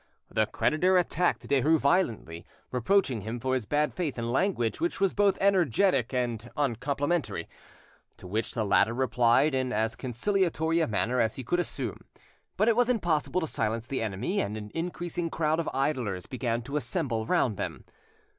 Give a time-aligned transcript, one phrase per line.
[0.31, 5.13] The creditor attacked Derues violently, reproaching him for his bad faith in language which was
[5.13, 7.47] both energetic and uncomplimentary;
[8.17, 12.01] to which the latter replied in as conciliatory a manner as he could assume.
[12.57, 16.63] But it was impossible to silence the enemy, and an increasing crowd of idlers began
[16.63, 17.85] to assemble round them.